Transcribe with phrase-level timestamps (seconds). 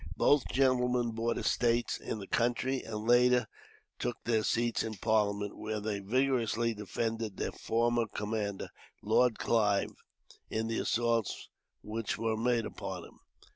[0.17, 3.45] Both gentlemen bought estates in the country, and later
[3.99, 8.69] took their seats in Parliament, where they vigorously defended their former commander,
[9.03, 9.93] Lord Clive,
[10.49, 11.49] in the assaults
[11.83, 13.19] which were made upon him.